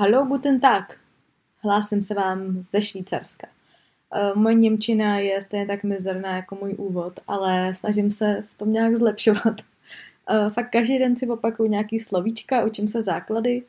Hallo, 0.00 0.24
guten 0.24 0.58
Tag. 0.60 0.96
Hlásím 1.62 2.02
se 2.02 2.14
vám 2.14 2.62
ze 2.62 2.82
Švýcarska. 2.82 3.46
Uh, 4.14 4.42
moje 4.42 4.54
Němčina 4.54 5.18
je 5.18 5.42
stejně 5.42 5.66
tak 5.66 5.84
mizerná 5.84 6.36
jako 6.36 6.54
můj 6.60 6.74
úvod, 6.78 7.20
ale 7.28 7.74
snažím 7.74 8.10
se 8.10 8.44
v 8.54 8.58
tom 8.58 8.72
nějak 8.72 8.96
zlepšovat. 8.96 9.60
Uh, 10.30 10.50
fakt 10.50 10.70
každý 10.70 10.98
den 10.98 11.16
si 11.16 11.28
opakuju 11.28 11.68
nějaký 11.68 11.98
slovíčka, 11.98 12.64
učím 12.64 12.88
se 12.88 13.02
základy, 13.02 13.62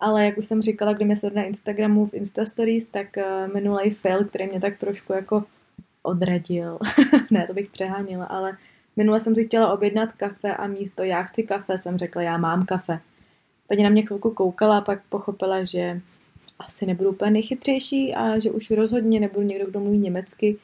ale 0.00 0.24
jak 0.24 0.38
už 0.38 0.46
jsem 0.46 0.62
říkala, 0.62 0.92
když 0.92 1.06
mě 1.06 1.30
na 1.34 1.42
Instagramu 1.42 2.06
v 2.06 2.14
Instastories, 2.14 2.86
tak 2.86 3.06
uh, 3.16 3.54
minulý 3.54 3.90
fail, 3.90 4.24
který 4.24 4.46
mě 4.46 4.60
tak 4.60 4.78
trošku 4.78 5.12
jako 5.12 5.44
odradil. 6.02 6.78
ne, 7.30 7.46
to 7.46 7.54
bych 7.54 7.70
přehánila, 7.70 8.24
ale 8.24 8.56
minule 8.96 9.20
jsem 9.20 9.34
si 9.34 9.44
chtěla 9.44 9.72
objednat 9.72 10.12
kafe 10.12 10.56
a 10.56 10.66
místo 10.66 11.02
já 11.02 11.22
chci 11.22 11.42
kafe 11.42 11.78
jsem 11.78 11.98
řekla, 11.98 12.22
já 12.22 12.38
mám 12.38 12.66
kafe. 12.66 13.00
Paní 13.68 13.82
na 13.82 13.90
mě 13.90 14.02
chvilku 14.06 14.30
koukala 14.30 14.78
a 14.78 14.80
pak 14.80 15.02
pochopila, 15.08 15.64
že 15.64 16.00
asi 16.58 16.86
nebudu 16.86 17.10
úplně 17.10 17.30
nejchytřejší 17.30 18.14
a 18.14 18.38
že 18.38 18.50
už 18.50 18.70
rozhodně 18.70 19.20
nebudu 19.20 19.46
někdo, 19.46 19.66
kdo 19.66 19.80
mluví 19.80 19.98
německy. 19.98 20.56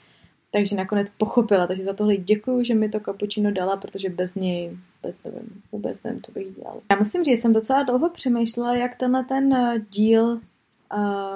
Takže 0.53 0.77
nakonec 0.77 1.11
pochopila, 1.11 1.67
takže 1.67 1.85
za 1.85 1.93
tohle 1.93 2.17
děkuju, 2.17 2.63
že 2.63 2.75
mi 2.75 2.89
to 2.89 3.01
kapučino 3.01 3.53
dala, 3.53 3.77
protože 3.77 4.09
bez 4.09 4.35
něj 4.35 4.77
bez 5.03 5.17
nevím, 5.25 5.63
vůbec 5.73 6.03
nevím, 6.03 6.23
co 6.23 6.33
bych 6.33 6.57
dělala. 6.57 6.81
Já 6.91 6.99
musím 6.99 7.25
říct, 7.25 7.41
jsem 7.41 7.53
docela 7.53 7.83
dlouho 7.83 8.11
přemýšlela, 8.11 8.75
jak 8.75 8.97
tenhle 8.97 9.25
ten 9.25 9.55
eh, 9.55 9.85
díl, 9.91 10.25
uh, 10.25 10.41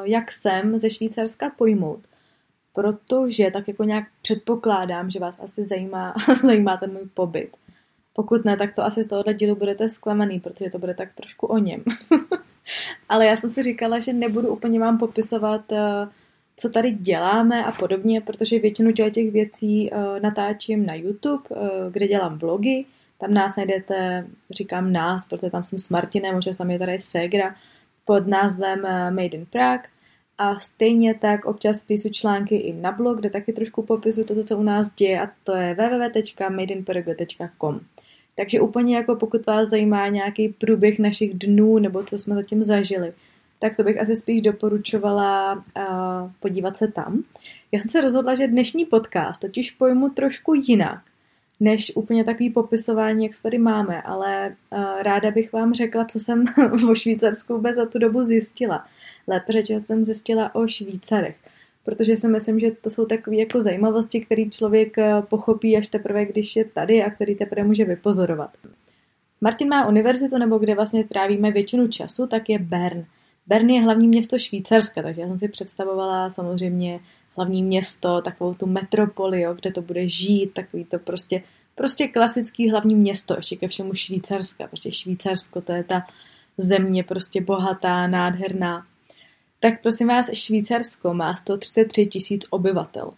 jak 0.05 0.33
jsem 0.33 0.79
ze 0.79 0.91
Švýcarska 0.91 1.51
pojmout. 1.51 2.01
Protože 2.73 3.51
tak 3.51 3.69
jako 3.69 3.85
nějak 3.85 4.05
předpokládám, 4.23 5.11
že 5.11 5.19
vás 5.19 5.37
asi 5.41 5.65
zajímá, 5.65 6.15
zajímá 6.43 6.77
ten 6.77 6.93
můj 6.93 7.09
pobyt. 7.15 7.51
Pokud 8.17 8.45
ne, 8.45 8.57
tak 8.57 8.75
to 8.75 8.85
asi 8.85 9.03
z 9.03 9.07
tohohle 9.07 9.35
dílu 9.35 9.57
budete 9.57 9.89
zklamaný, 9.89 10.41
protože 10.41 10.71
to 10.71 10.79
bude 10.79 10.95
tak 10.95 11.15
trošku 11.15 11.47
o 11.47 11.59
něm. 11.59 11.85
Ale 13.09 13.27
já 13.27 13.37
jsem 13.37 13.51
si 13.51 13.63
říkala, 13.63 13.99
že 13.99 14.13
nebudu 14.13 14.49
úplně 14.49 14.81
vám 14.81 14.99
popisovat, 14.99 15.73
eh, 15.73 16.09
co 16.57 16.69
tady 16.69 16.91
děláme 16.91 17.65
a 17.65 17.73
podobně, 17.73 18.21
protože 18.21 18.59
většinu 18.59 18.93
těch 18.93 19.31
věcí 19.31 19.91
eh, 19.93 19.97
natáčím 20.21 20.87
na 20.87 20.95
YouTube, 20.95 21.43
eh, 21.51 21.55
kde 21.91 22.09
dělám 22.09 22.39
vlogy. 22.39 22.85
Tam 23.19 23.35
nás 23.35 23.57
najdete, 23.57 24.27
říkám 24.51 24.93
nás, 24.93 25.29
protože 25.29 25.51
tam 25.51 25.63
jsem 25.63 25.79
s 25.79 25.89
Martinem, 25.89 26.35
možná 26.35 26.53
tam 26.53 26.71
je 26.71 26.79
tady 26.79 27.01
Segra, 27.01 27.55
pod 28.05 28.27
názvem 28.27 28.83
Made 29.11 29.37
in 29.37 29.47
Prague. 29.47 29.89
A 30.39 30.59
stejně 30.59 31.15
tak 31.15 31.45
občas 31.45 31.83
píšu 31.83 32.09
články 32.09 32.57
i 32.57 32.73
na 32.73 32.93
blog, 32.93 33.19
kde 33.19 33.31
taky 33.31 33.53
trošku 33.53 33.83
popisuju 33.83 34.27
to, 34.27 34.45
co 34.45 34.59
u 34.59 34.63
nás 34.63 34.95
děje 34.95 35.21
a 35.21 35.31
to 35.45 35.57
je 35.57 35.75
www.madeinprague.com. 35.75 37.81
Takže 38.37 38.61
úplně 38.61 38.97
jako 38.97 39.17
pokud 39.17 39.47
vás 39.47 39.69
zajímá 39.69 40.09
nějaký 40.09 40.49
průběh 40.49 40.99
našich 40.99 41.35
dnů 41.35 41.79
nebo 41.79 42.03
co 42.03 42.19
jsme 42.19 42.35
zatím 42.35 42.65
zažili, 42.65 43.13
tak 43.59 43.77
to 43.77 43.83
bych 43.83 44.01
asi 44.01 44.17
spíš 44.17 44.43
doporučovala 44.43 45.55
uh, 45.55 45.63
podívat 46.41 46.77
se 46.77 46.89
tam. 46.89 47.23
Já 47.73 47.81
jsem 47.81 47.91
se 47.91 48.01
rozhodla, 48.01 48.35
že 48.35 48.49
dnešní 48.49 48.85
podcast 48.85 49.41
totiž 49.41 49.71
pojmu 49.71 50.09
trošku 50.09 50.55
jinak, 50.55 51.03
než 51.61 51.93
úplně 51.95 52.25
takový 52.25 52.51
popisování, 52.51 53.25
jak 53.25 53.33
tady 53.43 53.59
máme, 53.59 54.03
ale 54.03 54.57
uh, 54.71 55.03
ráda 55.03 55.31
bych 55.31 55.53
vám 55.53 55.75
řekla, 55.75 56.05
co 56.05 56.21
jsem 56.21 56.45
o 56.91 56.95
Švýcarsku 56.95 57.55
vůbec 57.55 57.77
za 57.77 57.87
tu 57.87 57.99
dobu 57.99 58.23
zjistila. 58.23 58.87
Lépe 59.27 59.53
řečeno 59.53 59.81
jsem 59.81 60.05
zjistila 60.05 60.55
o 60.55 60.69
Švýcarech 60.69 61.37
protože 61.85 62.17
si 62.17 62.29
myslím, 62.29 62.61
že 62.61 62.71
to 62.71 62.91
jsou 62.91 63.07
takové 63.07 63.37
jako 63.37 63.61
zajímavosti, 63.61 64.21
které 64.21 64.45
člověk 64.45 64.99
eh, 64.99 65.23
pochopí 65.29 65.77
až 65.77 65.89
teprve, 65.89 66.27
když 66.27 66.57
je 66.57 66.65
tady 66.65 67.03
a 67.03 67.11
který 67.11 67.35
teprve 67.35 67.65
může 67.65 67.85
vypozorovat. 67.85 68.51
Martin 69.41 69.69
má 69.69 69.89
univerzitu, 69.89 70.39
nebo 70.39 70.59
kde 70.59 70.75
vlastně 70.75 71.05
trávíme 71.05 71.51
většinu 71.51 71.89
času, 71.89 72.27
tak 72.27 72.49
je 72.49 72.59
Bern. 72.59 73.05
Bern 73.47 73.71
je 73.71 73.83
hlavní 73.83 74.09
město 74.09 74.39
Švýcarska, 74.39 75.03
takže 75.03 75.21
já 75.21 75.27
jsem 75.29 75.39
si 75.39 75.49
představovala 75.49 76.31
samozřejmě 76.31 77.01
hlavní 77.37 77.63
město, 77.63 78.23
takovou 78.23 78.55
tu 78.55 78.67
metropoli, 78.67 79.41
jo, 79.41 79.55
kde 79.55 79.73
to 79.73 79.83
bude 79.83 80.09
žít, 80.09 80.53
takový 80.53 80.85
to 80.85 80.99
prostě, 80.99 81.43
prostě 81.75 82.09
klasický 82.09 82.71
hlavní 82.71 82.95
město, 82.95 83.35
ještě 83.37 83.57
ke 83.57 83.69
všemu 83.69 83.95
Švýcarska, 83.95 84.67
prostě 84.67 84.93
Švýcarsko, 84.93 85.61
to 85.61 85.73
je 85.73 85.85
ta 85.85 86.07
země 86.59 87.05
prostě 87.05 87.41
bohatá, 87.41 88.07
nádherná 88.07 88.87
tak 89.61 89.83
prosím 89.83 90.09
vás, 90.09 90.33
Švýcarsko 90.33 91.15
má 91.15 91.37
133 91.37 92.07
tisíc 92.07 92.47
obyvatel. 92.51 93.11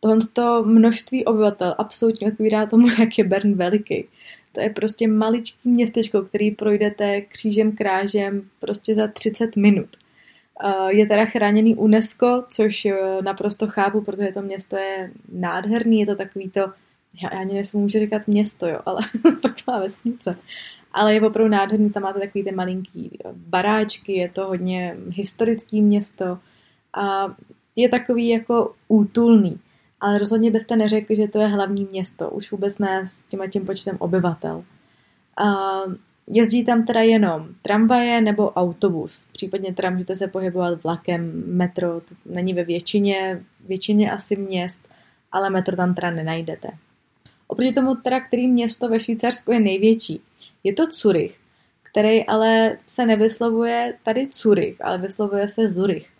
Tohle 0.00 0.18
to 0.32 0.64
množství 0.64 1.24
obyvatel 1.24 1.74
absolutně 1.78 2.26
odpovídá 2.26 2.66
tomu, 2.66 2.88
jak 2.88 3.18
je 3.18 3.24
Bern 3.24 3.54
veliký. 3.54 4.04
To 4.52 4.60
je 4.60 4.70
prostě 4.70 5.08
maličký 5.08 5.68
městečko, 5.68 6.22
který 6.22 6.50
projdete 6.50 7.20
křížem 7.20 7.76
krážem 7.76 8.48
prostě 8.60 8.94
za 8.94 9.06
30 9.06 9.56
minut. 9.56 9.88
Je 10.88 11.06
teda 11.06 11.24
chráněný 11.24 11.74
UNESCO, 11.74 12.44
což 12.50 12.86
naprosto 13.22 13.66
chápu, 13.66 14.00
protože 14.00 14.32
to 14.34 14.42
město 14.42 14.76
je 14.76 15.10
nádherný, 15.32 16.00
je 16.00 16.06
to 16.06 16.14
takový 16.14 16.50
to, 16.50 16.60
já 17.22 17.28
ani 17.28 17.54
nesmím 17.54 17.82
můžu 17.82 17.98
říkat 17.98 18.28
město, 18.28 18.66
jo, 18.66 18.80
ale 18.86 19.00
taková 19.42 19.80
vesnice 19.80 20.38
ale 20.94 21.14
je 21.14 21.22
opravdu 21.22 21.50
nádherný, 21.50 21.90
tam 21.90 22.02
máte 22.02 22.20
takový 22.20 22.44
ty 22.44 22.52
malinký 22.52 23.18
baráčky, 23.34 24.12
je 24.12 24.28
to 24.28 24.46
hodně 24.46 24.96
historický 25.08 25.82
město 25.82 26.38
a 26.94 27.34
je 27.76 27.88
takový 27.88 28.28
jako 28.28 28.74
útulný, 28.88 29.60
ale 30.00 30.18
rozhodně 30.18 30.50
byste 30.50 30.76
neřekli, 30.76 31.16
že 31.16 31.28
to 31.28 31.40
je 31.40 31.46
hlavní 31.46 31.88
město, 31.90 32.30
už 32.30 32.52
vůbec 32.52 32.78
ne 32.78 33.08
s 33.08 33.22
tím 33.22 33.40
tím 33.50 33.66
počtem 33.66 33.96
obyvatel. 33.98 34.64
A 35.36 35.44
jezdí 36.26 36.64
tam 36.64 36.84
teda 36.84 37.00
jenom 37.00 37.48
tramvaje 37.62 38.20
nebo 38.20 38.50
autobus, 38.50 39.26
případně 39.32 39.74
tram 39.74 39.92
můžete 39.92 40.16
se 40.16 40.26
pohybovat 40.26 40.82
vlakem, 40.84 41.42
metro, 41.46 42.00
to 42.00 42.14
není 42.26 42.54
ve 42.54 42.64
většině, 42.64 43.44
většině 43.66 44.12
asi 44.12 44.36
měst, 44.36 44.88
ale 45.32 45.50
metro 45.50 45.76
tam 45.76 45.94
teda 45.94 46.10
nenajdete. 46.10 46.68
Oproti 47.46 47.72
tomu 47.72 47.94
teda, 47.94 48.20
který 48.20 48.48
město 48.48 48.88
ve 48.88 49.00
Švýcarsku 49.00 49.52
je 49.52 49.60
největší, 49.60 50.20
je 50.64 50.72
to 50.72 50.86
Zurich, 50.92 51.36
který 51.82 52.26
ale 52.26 52.78
se 52.86 53.06
nevyslovuje 53.06 53.94
tady 54.02 54.24
Zurich, 54.32 54.84
ale 54.84 54.98
vyslovuje 54.98 55.48
se 55.48 55.68
Zurich. 55.68 56.10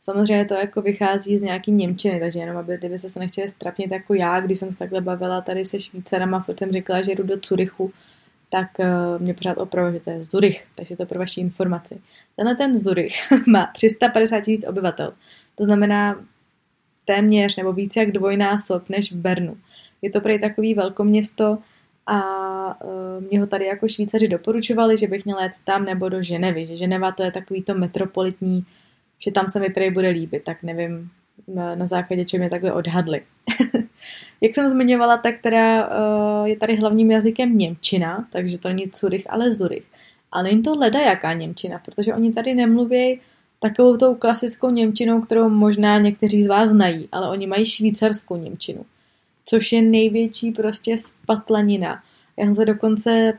Samozřejmě 0.00 0.44
to 0.44 0.54
jako 0.54 0.82
vychází 0.82 1.38
z 1.38 1.42
nějaký 1.42 1.72
Němčiny, 1.72 2.20
takže 2.20 2.38
jenom 2.38 2.56
aby 2.56 2.76
kdyby 2.76 2.98
se 2.98 3.18
nechtěli 3.18 3.48
strapnit 3.48 3.90
jako 3.90 4.14
já, 4.14 4.40
když 4.40 4.58
jsem 4.58 4.72
se 4.72 4.78
takhle 4.78 5.00
bavila 5.00 5.40
tady 5.40 5.64
se 5.64 5.80
Švýcarama, 5.80 6.42
furt 6.42 6.58
jsem 6.58 6.72
říkala, 6.72 7.02
že 7.02 7.14
jdu 7.14 7.22
do 7.22 7.36
Zurichu, 7.48 7.92
tak 8.50 8.68
uh, 8.78 9.22
mě 9.22 9.34
pořád 9.34 9.58
opravdu, 9.58 9.92
že 9.92 10.00
to 10.00 10.10
je 10.10 10.24
Zurich, 10.24 10.64
takže 10.76 10.96
to 10.96 11.06
pro 11.06 11.18
vaši 11.18 11.40
informaci. 11.40 12.00
Tenhle 12.36 12.56
ten 12.56 12.78
Zurich 12.78 13.14
má 13.46 13.70
350 13.74 14.40
tisíc 14.40 14.66
obyvatel, 14.68 15.12
to 15.54 15.64
znamená 15.64 16.24
téměř 17.04 17.56
nebo 17.56 17.72
více 17.72 18.00
jak 18.00 18.12
dvojnásob 18.12 18.88
než 18.88 19.12
v 19.12 19.16
Bernu. 19.16 19.56
Je 20.02 20.10
to 20.10 20.20
prý 20.20 20.40
takový 20.40 20.74
velkoměsto, 20.74 21.58
a 22.06 22.84
uh, 22.84 23.24
mě 23.30 23.40
ho 23.40 23.46
tady 23.46 23.66
jako 23.66 23.88
Švýcaři 23.88 24.28
doporučovali, 24.28 24.96
že 24.96 25.06
bych 25.06 25.24
měla 25.24 25.42
jet 25.42 25.52
tam 25.64 25.84
nebo 25.84 26.08
do 26.08 26.22
Ženevy, 26.22 26.66
že 26.66 26.76
Ženeva 26.76 27.12
to 27.12 27.22
je 27.22 27.30
takový 27.30 27.62
to 27.62 27.74
metropolitní, 27.74 28.66
že 29.18 29.30
tam 29.30 29.48
se 29.48 29.60
mi 29.60 29.70
prý 29.70 29.90
bude 29.90 30.08
líbit, 30.08 30.44
tak 30.44 30.62
nevím 30.62 31.10
na, 31.74 31.86
základě 31.86 32.24
čem 32.24 32.40
mě 32.40 32.50
takhle 32.50 32.72
odhadli. 32.72 33.22
Jak 34.40 34.54
jsem 34.54 34.68
zmiňovala, 34.68 35.16
tak 35.16 35.34
teda 35.42 35.88
uh, 35.88 36.46
je 36.46 36.56
tady 36.56 36.76
hlavním 36.76 37.10
jazykem 37.10 37.58
Němčina, 37.58 38.28
takže 38.32 38.58
to 38.58 38.68
není 38.68 38.90
Zurich, 38.96 39.24
ale 39.28 39.52
Zurich. 39.52 39.84
Ale 40.32 40.42
není 40.42 40.62
to 40.62 40.74
leda 40.74 41.00
jaká 41.00 41.32
Němčina, 41.32 41.78
protože 41.84 42.14
oni 42.14 42.32
tady 42.32 42.54
nemluví 42.54 43.20
takovou 43.60 43.96
tou 43.96 44.14
klasickou 44.14 44.70
Němčinou, 44.70 45.20
kterou 45.20 45.48
možná 45.48 45.98
někteří 45.98 46.44
z 46.44 46.48
vás 46.48 46.68
znají, 46.68 47.08
ale 47.12 47.28
oni 47.30 47.46
mají 47.46 47.66
švýcarskou 47.66 48.36
Němčinu 48.36 48.84
což 49.44 49.72
je 49.72 49.82
největší 49.82 50.50
prostě 50.50 50.98
spatlanina. 50.98 52.02
Já 52.36 52.44
jsem 52.44 52.54
se 52.54 52.64
dokonce 52.64 53.32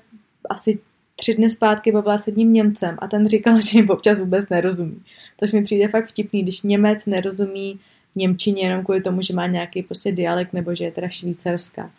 asi 0.49 0.79
tři 1.15 1.35
dny 1.35 1.49
zpátky 1.49 1.91
bavila 1.91 2.17
s 2.17 2.27
jedním 2.27 2.53
Němcem 2.53 2.97
a 2.99 3.07
ten 3.07 3.27
říkal, 3.27 3.61
že 3.71 3.79
jim 3.79 3.89
občas 3.89 4.19
vůbec 4.19 4.49
nerozumí. 4.49 5.01
Tož 5.39 5.51
mi 5.51 5.63
přijde 5.63 5.87
fakt 5.87 6.07
vtipný, 6.07 6.43
když 6.43 6.61
Němec 6.61 7.05
nerozumí 7.05 7.79
Němčině 8.15 8.63
jenom 8.63 8.83
kvůli 8.83 9.01
tomu, 9.01 9.21
že 9.21 9.33
má 9.33 9.47
nějaký 9.47 9.83
prostě 9.83 10.11
dialekt 10.11 10.53
nebo 10.53 10.75
že 10.75 10.85
je 10.85 10.91
teda 10.91 11.09
švýcarská. 11.09 11.91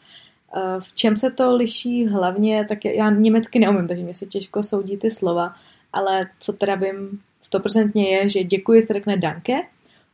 Eh, 0.56 0.80
v 0.80 0.92
čem 0.94 1.16
se 1.16 1.30
to 1.30 1.56
liší 1.56 2.06
hlavně, 2.06 2.64
tak 2.68 2.84
já 2.84 3.10
německy 3.10 3.58
neumím, 3.58 3.88
takže 3.88 4.02
mě 4.02 4.14
se 4.14 4.26
těžko 4.26 4.62
soudí 4.62 4.96
ty 4.96 5.10
slova, 5.10 5.54
ale 5.92 6.26
co 6.38 6.52
teda 6.52 6.74
vím 6.74 7.20
stoprocentně 7.42 8.08
je, 8.08 8.28
že 8.28 8.44
děkuji 8.44 8.82
se 8.82 8.92
řekne 8.92 9.16
danke, 9.16 9.54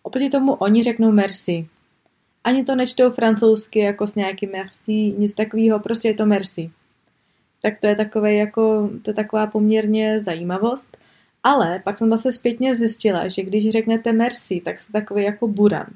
oproti 0.02 0.30
tomu 0.30 0.52
oni 0.52 0.82
řeknou 0.82 1.12
merci. 1.12 1.68
Ani 2.44 2.64
to 2.64 2.74
nečtou 2.74 3.10
francouzsky 3.10 3.78
jako 3.78 4.06
s 4.06 4.14
nějakým 4.14 4.50
merci, 4.50 4.92
nic 4.92 5.34
takového, 5.34 5.80
prostě 5.80 6.08
je 6.08 6.14
to 6.14 6.26
merci. 6.26 6.70
Tak 7.62 7.80
to 7.80 7.86
je 7.86 7.96
takové 7.96 8.34
jako, 8.34 8.90
to 9.02 9.10
je 9.10 9.14
taková 9.14 9.46
poměrně 9.46 10.20
zajímavost. 10.20 10.96
Ale 11.44 11.80
pak 11.84 11.98
jsem 11.98 12.10
zase 12.10 12.32
zpětně 12.32 12.74
zjistila, 12.74 13.28
že 13.28 13.42
když 13.42 13.68
řeknete 13.68 14.12
merci, 14.12 14.62
tak 14.64 14.80
jste 14.80 14.92
takový 14.92 15.24
jako 15.24 15.48
buran. 15.48 15.86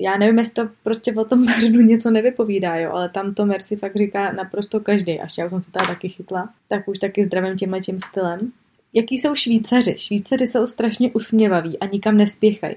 Já 0.00 0.16
nevím, 0.16 0.38
jestli 0.38 0.54
to 0.54 0.68
prostě 0.82 1.12
o 1.12 1.24
tom 1.24 1.46
Bernu 1.60 1.80
něco 1.80 2.10
nevypovídá, 2.10 2.76
jo, 2.76 2.90
ale 2.92 3.08
tam 3.08 3.34
to 3.34 3.46
merci 3.46 3.76
fakt 3.76 3.96
říká 3.96 4.32
naprosto 4.32 4.80
každý. 4.80 5.20
Až 5.20 5.38
já 5.38 5.48
jsem 5.48 5.60
se 5.60 5.70
tady 5.70 5.86
taky 5.86 6.08
chytla, 6.08 6.50
tak 6.68 6.88
už 6.88 6.98
taky 6.98 7.26
zdravím 7.26 7.58
tímhle 7.58 7.80
tím 7.80 8.00
stylem. 8.00 8.52
Jaký 8.92 9.18
jsou 9.18 9.34
Švýcaři? 9.34 9.94
Švýcaři 9.98 10.46
jsou 10.46 10.66
strašně 10.66 11.10
usměvaví 11.12 11.78
a 11.78 11.86
nikam 11.86 12.16
nespěchají. 12.16 12.76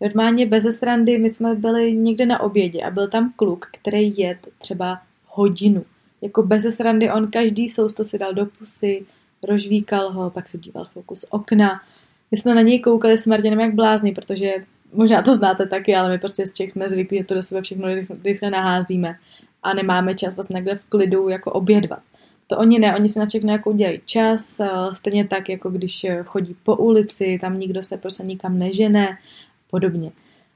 Normálně 0.00 0.46
bez 0.46 0.78
srandy, 0.78 1.18
my 1.18 1.30
jsme 1.30 1.54
byli 1.54 1.92
někde 1.92 2.26
na 2.26 2.40
obědě 2.40 2.82
a 2.82 2.90
byl 2.90 3.08
tam 3.08 3.32
kluk, 3.36 3.66
který 3.80 4.14
jet 4.16 4.48
třeba 4.58 5.00
hodinu. 5.26 5.84
Jako 6.22 6.42
bez 6.42 6.76
srandy 6.76 7.10
on 7.10 7.30
každý 7.30 7.68
sousto 7.68 8.04
si 8.04 8.18
dal 8.18 8.34
do 8.34 8.46
pusy, 8.46 9.02
rožvíkal 9.42 10.12
ho, 10.12 10.30
pak 10.30 10.48
se 10.48 10.58
díval 10.58 10.84
chvilku 10.84 11.16
z 11.16 11.24
okna. 11.30 11.80
My 12.30 12.36
jsme 12.36 12.54
na 12.54 12.62
něj 12.62 12.78
koukali 12.78 13.18
s 13.18 13.26
Martinem 13.26 13.60
jak 13.60 13.74
blázni, 13.74 14.12
protože 14.12 14.52
možná 14.92 15.22
to 15.22 15.34
znáte 15.34 15.66
taky, 15.66 15.96
ale 15.96 16.10
my 16.10 16.18
prostě 16.18 16.46
z 16.46 16.52
Čech 16.52 16.70
jsme 16.70 16.88
zvyklí, 16.88 17.18
že 17.18 17.24
to 17.24 17.34
do 17.34 17.42
sebe 17.42 17.62
všechno 17.62 17.88
rychle 18.24 18.50
naházíme 18.50 19.16
a 19.62 19.74
nemáme 19.74 20.14
čas 20.14 20.34
vlastně 20.34 20.54
někde 20.54 20.74
v 20.74 20.84
klidu 20.84 21.28
jako 21.28 21.52
obědvat. 21.52 22.02
To 22.46 22.58
oni 22.58 22.78
ne, 22.78 22.96
oni 22.96 23.08
si 23.08 23.18
na 23.18 23.26
všechno 23.26 23.52
jako 23.52 23.70
udělají 23.70 24.00
čas, 24.04 24.60
stejně 24.92 25.28
tak, 25.28 25.48
jako 25.48 25.70
když 25.70 26.06
chodí 26.24 26.56
po 26.62 26.76
ulici, 26.76 27.38
tam 27.40 27.58
nikdo 27.58 27.82
se 27.82 27.96
prostě 27.96 28.22
nikam 28.22 28.58
nežene, 28.58 29.18
podobně. 29.70 30.12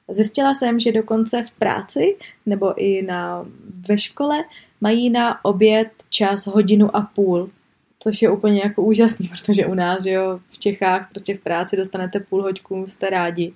Zjistila 0.08 0.54
jsem, 0.54 0.80
že 0.80 0.92
dokonce 0.92 1.42
v 1.42 1.52
práci 1.52 2.16
nebo 2.46 2.82
i 2.82 3.02
na, 3.02 3.46
ve 3.88 3.98
škole 3.98 4.44
mají 4.80 5.10
na 5.10 5.44
oběd 5.44 5.88
čas 6.10 6.46
hodinu 6.46 6.96
a 6.96 7.00
půl, 7.14 7.50
což 7.98 8.22
je 8.22 8.30
úplně 8.30 8.60
jako 8.64 8.82
úžasný, 8.82 9.28
protože 9.38 9.66
u 9.66 9.74
nás, 9.74 10.02
že 10.02 10.10
jo, 10.10 10.40
v 10.48 10.58
Čechách 10.58 11.08
prostě 11.10 11.34
v 11.34 11.40
práci 11.40 11.76
dostanete 11.76 12.20
půl 12.20 12.42
hoďku, 12.42 12.86
jste 12.88 13.10
rádi 13.10 13.52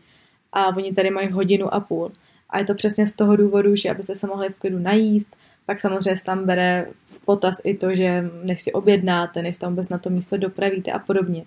a 0.52 0.76
oni 0.76 0.94
tady 0.94 1.10
mají 1.10 1.30
hodinu 1.30 1.74
a 1.74 1.80
půl. 1.80 2.12
A 2.50 2.58
je 2.58 2.64
to 2.64 2.74
přesně 2.74 3.06
z 3.06 3.14
toho 3.14 3.36
důvodu, 3.36 3.76
že 3.76 3.90
abyste 3.90 4.16
se 4.16 4.26
mohli 4.26 4.48
v 4.48 4.58
klidu 4.58 4.78
najíst, 4.78 5.36
pak 5.66 5.80
samozřejmě 5.80 6.20
tam 6.24 6.46
bere 6.46 6.86
v 7.10 7.24
potaz 7.24 7.56
i 7.64 7.74
to, 7.74 7.94
že 7.94 8.30
než 8.42 8.62
si 8.62 8.72
objednáte, 8.72 9.42
než 9.42 9.58
tam 9.58 9.72
vůbec 9.72 9.88
na 9.88 9.98
to 9.98 10.10
místo 10.10 10.36
dopravíte 10.36 10.92
a 10.92 10.98
podobně. 10.98 11.44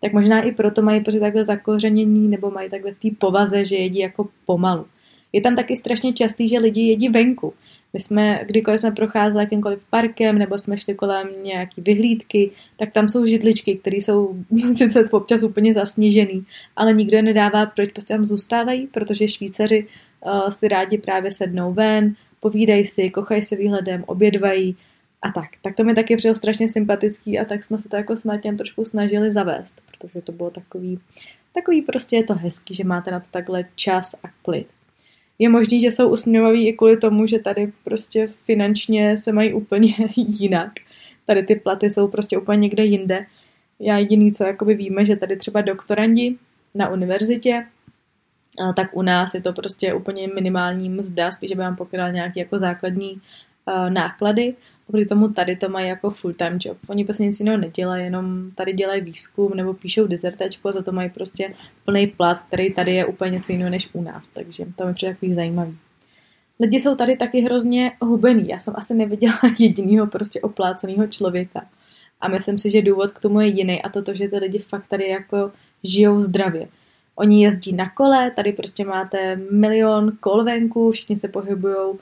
Tak 0.00 0.12
možná 0.12 0.42
i 0.42 0.52
proto 0.52 0.82
mají 0.82 1.00
prostě 1.00 1.20
takhle 1.20 1.44
zakořenění 1.44 2.28
nebo 2.28 2.50
mají 2.50 2.70
takhle 2.70 2.92
v 2.92 2.98
té 2.98 3.08
povaze, 3.18 3.64
že 3.64 3.76
jedí 3.76 3.98
jako 3.98 4.28
pomalu. 4.46 4.86
Je 5.32 5.40
tam 5.40 5.56
taky 5.56 5.76
strašně 5.76 6.12
častý, 6.12 6.48
že 6.48 6.58
lidi 6.58 6.80
jedí 6.80 7.08
venku. 7.08 7.54
My 7.92 8.00
jsme, 8.00 8.40
kdykoliv 8.46 8.80
jsme 8.80 8.90
procházeli 8.90 9.44
jakýmkoliv 9.44 9.78
parkem 9.90 10.38
nebo 10.38 10.58
jsme 10.58 10.76
šli 10.76 10.94
kolem 10.94 11.28
nějaký 11.42 11.80
vyhlídky, 11.80 12.50
tak 12.76 12.92
tam 12.92 13.08
jsou 13.08 13.26
židličky, 13.26 13.74
které 13.74 13.96
jsou 13.96 14.36
sice 14.74 15.08
občas 15.10 15.42
úplně 15.42 15.74
zasněžený, 15.74 16.44
ale 16.76 16.92
nikdo 16.92 17.16
je 17.16 17.22
nedává, 17.22 17.66
proč 17.66 17.92
prostě 17.92 18.14
tam 18.14 18.26
zůstávají, 18.26 18.86
protože 18.86 19.28
Švýcaři 19.28 19.86
uh, 20.26 20.48
si 20.48 20.68
rádi 20.68 20.98
právě 20.98 21.32
sednou 21.32 21.72
ven, 21.72 22.14
povídají 22.40 22.84
si, 22.84 23.10
kochají 23.10 23.42
se 23.42 23.56
výhledem, 23.56 24.04
obědvají 24.06 24.76
a 25.24 25.32
tak. 25.32 25.48
Tak 25.62 25.76
to 25.76 25.84
mi 25.84 25.94
taky 25.94 26.16
přijel 26.16 26.34
strašně 26.34 26.68
sympatický 26.68 27.38
a 27.38 27.44
tak 27.44 27.64
jsme 27.64 27.78
se 27.78 27.88
to 27.88 27.96
jako 27.96 28.16
s 28.16 28.24
Martinem 28.24 28.56
trošku 28.56 28.84
snažili 28.84 29.32
zavést, 29.32 29.82
protože 29.90 30.22
to 30.22 30.32
bylo 30.32 30.50
takový, 30.50 31.00
takový 31.52 31.82
prostě 31.82 32.16
je 32.16 32.24
to 32.24 32.34
hezký, 32.34 32.74
že 32.74 32.84
máte 32.84 33.10
na 33.10 33.20
to 33.20 33.26
takhle 33.30 33.64
čas 33.74 34.14
a 34.14 34.28
klid 34.42 34.66
je 35.38 35.48
možný, 35.48 35.80
že 35.80 35.86
jsou 35.86 36.08
usměvaví 36.08 36.68
i 36.68 36.72
kvůli 36.72 36.96
tomu, 36.96 37.26
že 37.26 37.38
tady 37.38 37.72
prostě 37.84 38.26
finančně 38.26 39.16
se 39.16 39.32
mají 39.32 39.52
úplně 39.52 39.94
jinak. 40.16 40.72
Tady 41.26 41.42
ty 41.42 41.54
platy 41.54 41.90
jsou 41.90 42.08
prostě 42.08 42.38
úplně 42.38 42.58
někde 42.58 42.84
jinde. 42.84 43.26
Já 43.80 43.98
jediný, 43.98 44.32
co 44.32 44.44
jakoby 44.44 44.74
víme, 44.74 45.04
že 45.04 45.16
tady 45.16 45.36
třeba 45.36 45.60
doktorandi 45.60 46.36
na 46.74 46.88
univerzitě, 46.88 47.66
tak 48.76 48.96
u 48.96 49.02
nás 49.02 49.34
je 49.34 49.40
to 49.40 49.52
prostě 49.52 49.94
úplně 49.94 50.28
minimální 50.34 50.88
mzda, 50.88 51.30
spíš, 51.30 51.48
že 51.48 51.54
by 51.54 51.62
vám 51.62 51.76
pokryla 51.76 52.10
nějaké 52.10 52.40
jako 52.40 52.58
základní 52.58 53.20
náklady. 53.88 54.54
Oproti 54.88 55.06
tomu 55.06 55.28
tady 55.28 55.56
to 55.56 55.68
mají 55.68 55.88
jako 55.88 56.10
full-time 56.10 56.58
job. 56.60 56.78
Oni 56.86 57.04
prostě 57.04 57.22
nic 57.22 57.40
jiného 57.40 57.58
nedělají, 57.58 58.04
jenom 58.04 58.50
tady 58.54 58.72
dělají 58.72 59.00
výzkum 59.00 59.52
nebo 59.54 59.74
píšou 59.74 60.06
dizertačku 60.06 60.68
a 60.68 60.72
za 60.72 60.82
to 60.82 60.92
mají 60.92 61.10
prostě 61.10 61.54
plný 61.84 62.06
plat, 62.06 62.40
který 62.48 62.74
tady 62.74 62.94
je 62.94 63.06
úplně 63.06 63.30
něco 63.30 63.52
jiného 63.52 63.70
než 63.70 63.88
u 63.92 64.02
nás. 64.02 64.30
Takže 64.30 64.64
to 64.76 64.86
mi 64.86 64.94
přijde 64.94 65.14
takový 65.14 65.34
zajímavý. 65.34 65.76
Lidi 66.60 66.80
jsou 66.80 66.94
tady 66.94 67.16
taky 67.16 67.40
hrozně 67.40 67.92
hubený. 68.00 68.48
Já 68.48 68.58
jsem 68.58 68.74
asi 68.76 68.94
neviděla 68.94 69.38
jediného 69.58 70.06
prostě 70.06 70.40
opláceného 70.40 71.06
člověka. 71.06 71.66
A 72.20 72.28
myslím 72.28 72.58
si, 72.58 72.70
že 72.70 72.82
důvod 72.82 73.10
k 73.10 73.20
tomu 73.20 73.40
je 73.40 73.46
jiný 73.46 73.82
a 73.82 73.88
to, 73.88 74.02
to 74.02 74.14
že 74.14 74.28
ty 74.28 74.38
lidi 74.38 74.58
fakt 74.58 74.86
tady 74.86 75.08
jako 75.08 75.52
žijou 75.84 76.20
zdravě. 76.20 76.68
Oni 77.16 77.44
jezdí 77.44 77.72
na 77.72 77.90
kole, 77.90 78.30
tady 78.30 78.52
prostě 78.52 78.84
máte 78.84 79.36
milion 79.36 80.12
kol 80.20 80.44
venku, 80.44 80.90
všichni 80.90 81.16
se 81.16 81.28
pohybují 81.28 81.98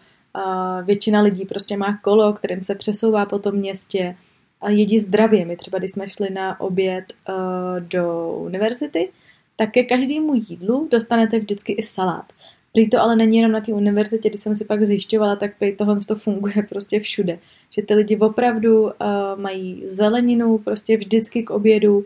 většina 0.84 1.20
lidí 1.20 1.44
prostě 1.44 1.76
má 1.76 1.99
kolo, 2.02 2.32
kterým 2.32 2.62
se 2.62 2.75
přesouvá 2.75 3.26
po 3.26 3.38
tom 3.38 3.55
městě 3.55 4.17
a 4.61 4.70
jedí 4.70 4.99
zdravě. 4.99 5.44
My 5.44 5.56
třeba, 5.56 5.79
když 5.79 5.90
jsme 5.90 6.08
šli 6.08 6.31
na 6.31 6.61
oběd 6.61 7.05
uh, 7.29 7.34
do 7.81 8.32
univerzity, 8.38 9.11
tak 9.56 9.70
ke 9.70 9.82
každému 9.82 10.34
jídlu 10.34 10.88
dostanete 10.90 11.38
vždycky 11.38 11.73
i 11.73 11.82
salát. 11.82 12.32
Prý 12.73 12.90
to 12.90 13.00
ale 13.00 13.17
není 13.17 13.37
jenom 13.37 13.52
na 13.52 13.61
té 13.61 13.73
univerzitě, 13.73 14.29
když 14.29 14.40
jsem 14.40 14.56
si 14.56 14.64
pak 14.64 14.87
zjišťovala, 14.87 15.37
tak 15.37 15.58
prý 15.58 15.76
tohle 15.76 15.99
to 16.06 16.17
funguje 16.17 16.55
prostě 16.69 17.00
všude. 17.00 17.38
Že 17.70 17.82
ty 17.82 17.94
lidi 17.94 18.17
opravdu 18.17 18.82
uh, 18.82 18.90
mají 19.37 19.82
zeleninu 19.87 20.58
prostě 20.58 20.96
vždycky 20.96 21.43
k 21.43 21.50
obědu. 21.50 22.05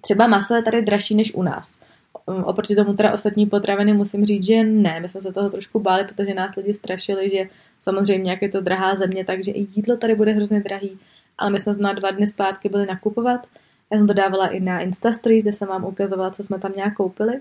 Třeba 0.00 0.26
maso 0.26 0.54
je 0.54 0.62
tady 0.62 0.82
dražší 0.82 1.14
než 1.14 1.34
u 1.34 1.42
nás. 1.42 1.78
Um, 2.28 2.44
oproti 2.44 2.76
tomu 2.76 2.94
teda 2.94 3.12
ostatní 3.12 3.46
potraviny 3.46 3.92
musím 3.92 4.26
říct, 4.26 4.46
že 4.46 4.64
ne. 4.64 5.00
My 5.00 5.08
jsme 5.08 5.20
se 5.20 5.32
toho 5.32 5.50
trošku 5.50 5.80
báli, 5.80 6.04
protože 6.04 6.34
nás 6.34 6.56
lidi 6.56 6.74
strašili, 6.74 7.30
že 7.30 7.48
samozřejmě 7.80 8.30
jak 8.30 8.42
je 8.42 8.48
to 8.48 8.60
drahá 8.60 8.94
země, 8.94 9.24
takže 9.24 9.50
i 9.50 9.66
jídlo 9.74 9.96
tady 9.96 10.14
bude 10.14 10.32
hrozně 10.32 10.60
drahý. 10.60 10.98
Ale 11.38 11.50
my 11.50 11.60
jsme 11.60 11.72
na 11.78 11.92
dva 11.92 12.10
dny 12.10 12.26
zpátky 12.26 12.68
byli 12.68 12.86
nakupovat. 12.86 13.46
Já 13.92 13.98
jsem 13.98 14.06
to 14.06 14.12
dávala 14.12 14.46
i 14.46 14.60
na 14.60 14.80
Instastories, 14.80 15.44
kde 15.44 15.52
jsem 15.52 15.68
vám 15.68 15.84
ukazovala, 15.84 16.30
co 16.30 16.44
jsme 16.44 16.58
tam 16.58 16.72
nějak 16.76 16.94
koupili. 16.94 17.40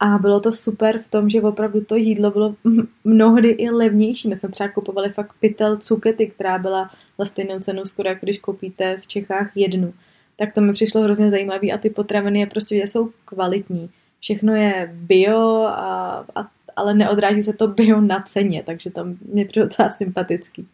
A 0.00 0.18
bylo 0.18 0.40
to 0.40 0.52
super 0.52 0.98
v 0.98 1.08
tom, 1.08 1.30
že 1.30 1.42
opravdu 1.42 1.84
to 1.84 1.96
jídlo 1.96 2.30
bylo 2.30 2.54
mnohdy 3.04 3.48
i 3.48 3.70
levnější. 3.70 4.28
My 4.28 4.36
jsme 4.36 4.48
třeba 4.48 4.68
kupovali 4.68 5.10
fakt 5.10 5.32
pytel 5.40 5.76
cukety, 5.76 6.26
která 6.26 6.58
byla 6.58 6.90
za 7.18 7.24
stejnou 7.24 7.58
cenu 7.60 7.84
skoro, 7.84 8.08
jako 8.08 8.26
když 8.26 8.38
koupíte 8.38 8.96
v 8.96 9.06
Čechách 9.06 9.50
jednu. 9.54 9.94
Tak 10.38 10.54
to 10.54 10.60
mi 10.60 10.72
přišlo 10.72 11.02
hrozně 11.02 11.30
zajímavé 11.30 11.68
a 11.68 11.78
ty 11.78 11.90
potraviny 11.90 12.40
je 12.40 12.46
prostě 12.46 12.76
jsou 12.76 13.10
kvalitní 13.24 13.90
všechno 14.20 14.54
je 14.54 14.90
bio, 14.92 15.62
a, 15.62 16.24
a, 16.34 16.48
ale 16.76 16.94
neodráží 16.94 17.42
se 17.42 17.52
to 17.52 17.68
bio 17.68 18.00
na 18.00 18.20
ceně, 18.20 18.62
takže 18.62 18.90
to 18.90 19.04
mě 19.32 19.44
přijde 19.44 19.64
docela 19.64 19.90
sympatický. 19.90 20.68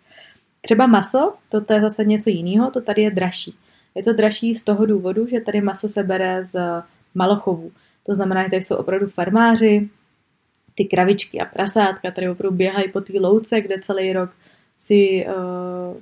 Třeba 0.60 0.86
maso, 0.86 1.34
to, 1.48 1.60
to 1.60 1.72
je 1.72 1.80
zase 1.80 2.04
něco 2.04 2.30
jiného, 2.30 2.70
to 2.70 2.80
tady 2.80 3.02
je 3.02 3.10
dražší. 3.10 3.54
Je 3.94 4.02
to 4.02 4.12
dražší 4.12 4.54
z 4.54 4.64
toho 4.64 4.86
důvodu, 4.86 5.26
že 5.26 5.40
tady 5.40 5.60
maso 5.60 5.88
se 5.88 6.02
bere 6.02 6.44
z 6.44 6.82
malochovů. 7.14 7.72
To 8.06 8.14
znamená, 8.14 8.42
že 8.42 8.50
tady 8.50 8.62
jsou 8.62 8.76
opravdu 8.76 9.06
farmáři, 9.06 9.88
ty 10.74 10.84
kravičky 10.84 11.40
a 11.40 11.44
prasátka 11.44 12.10
tady 12.10 12.28
opravdu 12.28 12.56
běhají 12.56 12.88
po 12.92 13.00
té 13.00 13.12
louce, 13.20 13.60
kde 13.60 13.80
celý 13.80 14.12
rok 14.12 14.30
si 14.78 15.26
uh, 15.26 15.96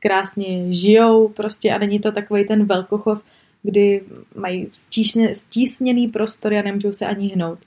krásně 0.00 0.74
žijou 0.74 1.28
prostě 1.28 1.70
a 1.70 1.78
není 1.78 2.00
to 2.00 2.12
takový 2.12 2.46
ten 2.46 2.64
velkochov, 2.64 3.22
kdy 3.62 4.02
mají 4.34 4.68
stísně, 4.72 5.34
stísněný 5.34 6.08
prostor 6.08 6.54
a 6.54 6.62
nemůžou 6.62 6.92
se 6.92 7.06
ani 7.06 7.28
hnout. 7.28 7.58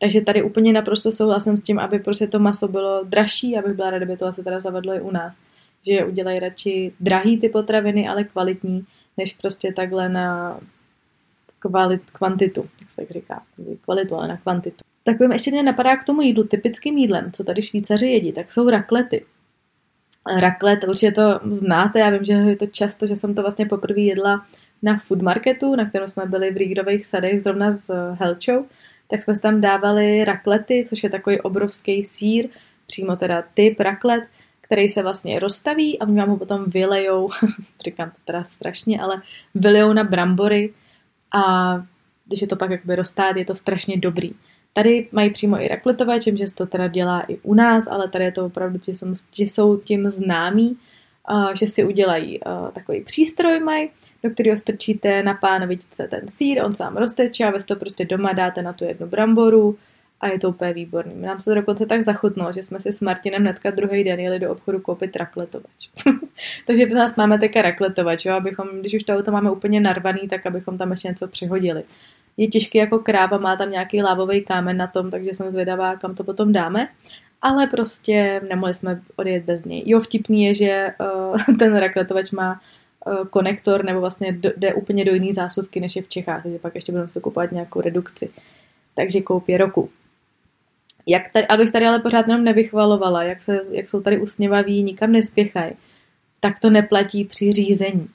Takže 0.00 0.20
tady 0.20 0.42
úplně 0.42 0.72
naprosto 0.72 1.12
souhlasím 1.12 1.56
s 1.56 1.62
tím, 1.62 1.78
aby 1.78 1.98
prostě 1.98 2.26
to 2.26 2.38
maso 2.38 2.68
bylo 2.68 3.04
dražší, 3.04 3.56
abych 3.56 3.72
byla 3.72 3.90
ráda, 3.90 4.04
kdyby 4.04 4.16
to 4.18 4.26
asi 4.26 4.44
teda 4.44 4.60
zavedlo 4.60 4.94
i 4.94 5.00
u 5.00 5.10
nás. 5.10 5.40
Že 5.86 6.04
udělají 6.04 6.38
radši 6.38 6.92
drahý 7.00 7.38
ty 7.38 7.48
potraviny, 7.48 8.08
ale 8.08 8.24
kvalitní, 8.24 8.84
než 9.16 9.32
prostě 9.32 9.72
takhle 9.72 10.08
na 10.08 10.60
kvalit, 11.58 12.10
kvantitu, 12.10 12.68
jak 12.80 12.90
se 12.90 12.96
tak 12.96 13.10
říká. 13.10 13.42
Kvalitu, 13.80 14.14
ale 14.14 14.28
na 14.28 14.36
kvantitu. 14.36 14.84
Takovým 15.04 15.32
ještě 15.32 15.50
mě 15.50 15.62
napadá 15.62 15.96
k 15.96 16.04
tomu 16.04 16.22
jídlu, 16.22 16.44
typickým 16.44 16.98
jídlem, 16.98 17.32
co 17.32 17.44
tady 17.44 17.62
Švýcaři 17.62 18.06
jedí, 18.06 18.32
tak 18.32 18.52
jsou 18.52 18.70
raklety. 18.70 19.24
Raklet, 20.40 20.84
určitě 20.84 21.12
to 21.12 21.40
znáte, 21.44 21.98
já 21.98 22.10
vím, 22.10 22.24
že 22.24 22.32
je 22.32 22.56
to 22.56 22.66
často, 22.66 23.06
že 23.06 23.16
jsem 23.16 23.34
to 23.34 23.42
vlastně 23.42 23.66
poprvé 23.66 24.00
jedla 24.00 24.46
na 24.82 24.98
food 24.98 25.22
marketu, 25.22 25.76
na 25.76 25.88
kterém 25.88 26.08
jsme 26.08 26.26
byli 26.26 26.50
v 26.50 26.56
Rígrových 26.56 27.06
sadech 27.06 27.42
zrovna 27.42 27.72
s 27.72 27.90
eh, 27.90 28.16
Helčou, 28.20 28.66
tak 29.10 29.22
jsme 29.22 29.38
tam 29.38 29.60
dávali 29.60 30.24
raklety, 30.24 30.84
což 30.88 31.02
je 31.02 31.10
takový 31.10 31.40
obrovský 31.40 32.04
sír, 32.04 32.48
přímo 32.86 33.16
teda 33.16 33.44
typ 33.54 33.80
raklet, 33.80 34.24
který 34.60 34.88
se 34.88 35.02
vlastně 35.02 35.38
rozstaví 35.38 35.98
a 35.98 36.06
oni 36.06 36.16
vám 36.16 36.28
ho 36.28 36.36
potom 36.36 36.64
vylejou, 36.66 37.30
říkám 37.84 38.10
to 38.10 38.16
teda 38.24 38.44
strašně, 38.44 39.00
ale 39.00 39.22
vylejou 39.54 39.92
na 39.92 40.04
brambory 40.04 40.72
a 41.34 41.74
když 42.26 42.40
je 42.40 42.48
to 42.48 42.56
pak 42.56 42.70
jakoby 42.70 42.96
roztát, 42.96 43.36
je 43.36 43.44
to 43.44 43.54
strašně 43.54 43.96
dobrý. 43.96 44.32
Tady 44.72 45.08
mají 45.12 45.30
přímo 45.30 45.62
i 45.62 45.68
rakletovač, 45.68 46.22
že 46.22 46.46
se 46.46 46.54
to 46.54 46.66
teda 46.66 46.88
dělá 46.88 47.20
i 47.20 47.36
u 47.42 47.54
nás, 47.54 47.84
ale 47.90 48.08
tady 48.08 48.24
je 48.24 48.32
to 48.32 48.46
opravdu, 48.46 48.78
že 49.32 49.44
jsou, 49.44 49.76
tím 49.76 50.10
známí, 50.10 50.76
uh, 51.30 51.52
že 51.54 51.66
si 51.66 51.84
udělají 51.84 52.40
uh, 52.40 52.70
takový 52.70 53.04
přístroj 53.04 53.60
mají, 53.60 53.90
do 54.22 54.30
kterého 54.30 54.58
strčíte 54.58 55.22
na 55.22 55.34
pánovičce 55.34 56.08
ten 56.08 56.28
sír, 56.28 56.62
on 56.64 56.74
sám 56.74 56.96
rozteče 56.96 57.44
a 57.44 57.50
vy 57.50 57.58
to 57.66 57.76
prostě 57.76 58.04
doma 58.04 58.32
dáte 58.32 58.62
na 58.62 58.72
tu 58.72 58.84
jednu 58.84 59.06
bramboru 59.06 59.78
a 60.20 60.28
je 60.28 60.38
to 60.38 60.48
úplně 60.48 60.72
výborný. 60.72 61.22
Nám 61.22 61.40
se 61.40 61.50
to 61.50 61.54
dokonce 61.54 61.86
tak 61.86 62.02
zachutnalo, 62.02 62.52
že 62.52 62.62
jsme 62.62 62.80
si 62.80 62.92
s 62.92 63.00
Martinem 63.00 63.42
hnedka 63.42 63.70
druhý 63.70 64.04
den 64.04 64.20
jeli 64.20 64.38
do 64.38 64.52
obchodu 64.52 64.80
koupit 64.80 65.16
rakletovač. 65.16 65.88
Takže 66.66 66.86
pro 66.86 66.98
nás 66.98 67.16
máme 67.16 67.38
také 67.38 67.62
rakletovač, 67.62 68.24
jo, 68.24 68.34
abychom, 68.34 68.68
když 68.80 68.94
už 68.94 69.04
to 69.04 69.14
auto 69.14 69.30
máme 69.30 69.50
úplně 69.50 69.80
narvaný, 69.80 70.28
tak 70.28 70.46
abychom 70.46 70.78
tam 70.78 70.90
ještě 70.90 71.08
něco 71.08 71.28
přihodili. 71.28 71.84
Je 72.36 72.48
těžký 72.48 72.78
jako 72.78 72.98
kráva, 72.98 73.38
má 73.38 73.56
tam 73.56 73.70
nějaký 73.70 74.02
lávový 74.02 74.42
kámen 74.42 74.76
na 74.76 74.86
tom, 74.86 75.10
takže 75.10 75.34
jsem 75.34 75.50
zvědavá, 75.50 75.96
kam 75.96 76.14
to 76.14 76.24
potom 76.24 76.52
dáme. 76.52 76.88
Ale 77.42 77.66
prostě 77.66 78.40
nemohli 78.48 78.74
jsme 78.74 79.00
odjet 79.16 79.44
bez 79.44 79.64
něj. 79.64 79.82
Jo, 79.86 80.00
vtipný 80.00 80.44
je, 80.44 80.54
že 80.54 80.88
uh, 81.00 81.56
ten 81.58 81.76
rakletovač 81.76 82.30
má 82.30 82.60
konektor, 83.30 83.84
nebo 83.84 84.00
vlastně 84.00 84.38
jde 84.56 84.74
úplně 84.74 85.04
do 85.04 85.14
jiný 85.14 85.34
zásuvky, 85.34 85.80
než 85.80 85.96
je 85.96 86.02
v 86.02 86.08
Čechách, 86.08 86.42
takže 86.42 86.58
pak 86.58 86.74
ještě 86.74 86.92
budeme 86.92 87.08
se 87.08 87.20
kupovat 87.20 87.52
nějakou 87.52 87.80
redukci. 87.80 88.30
Takže 88.94 89.20
koupě 89.20 89.58
roku 89.58 89.90
jak 91.08 91.32
tady, 91.32 91.46
abych 91.46 91.70
tady 91.70 91.86
ale 91.86 91.98
pořád 91.98 92.28
jenom 92.28 92.44
nevychvalovala, 92.44 93.22
jak, 93.22 93.42
se, 93.42 93.60
jak 93.70 93.88
jsou 93.88 94.00
tady 94.00 94.18
usměvaví, 94.18 94.82
nikam 94.82 95.12
nespěchají, 95.12 95.72
tak 96.40 96.60
to 96.60 96.70
neplatí 96.70 97.24
při 97.24 97.52
řízení. 97.52 98.08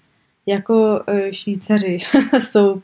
Jako 0.46 1.04
e, 1.08 1.34
Švýcaři 1.34 1.98
jsou, 2.40 2.82